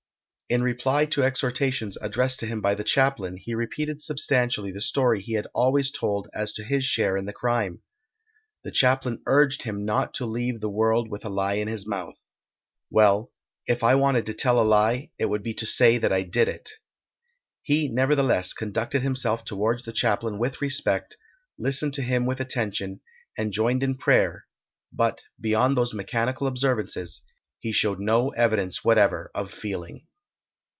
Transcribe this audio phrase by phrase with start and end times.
[0.53, 5.21] In reply to exhortations addressed to him by the chaplain, he repeated substantially the story
[5.21, 7.79] he had always told as to his share in the crime.
[8.65, 12.15] The chaplain urged him not to leave the world with a lie in his mouth.
[12.89, 13.31] "Well,
[13.65, 16.49] if I wanted to tell a lie it would be to say that I did
[16.49, 16.69] it."
[17.61, 21.15] He, nevertheless, conducted himself towards the chaplain with respect,
[21.57, 22.99] listened to him with attention,
[23.37, 24.47] and joined in prayer;
[24.91, 27.21] but, beyond those mechanical observances,
[27.61, 30.07] he showed no evidence whatever of feeling.